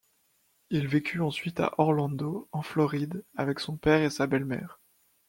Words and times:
Il 0.71 0.87
vécut 0.87 1.21
ensuite 1.21 1.59
à 1.59 1.75
Orlando 1.77 2.49
en 2.53 2.63
Floride 2.63 3.23
avec 3.35 3.59
son 3.59 3.77
père 3.77 4.01
et 4.01 4.09
sa 4.09 4.25
belle-mère. 4.25 4.79